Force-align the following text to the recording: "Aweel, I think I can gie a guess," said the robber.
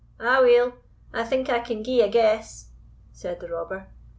"Aweel, 0.19 0.73
I 1.13 1.23
think 1.23 1.47
I 1.47 1.59
can 1.59 1.83
gie 1.83 2.01
a 2.01 2.09
guess," 2.09 2.71
said 3.11 3.39
the 3.39 3.49
robber. 3.49 3.87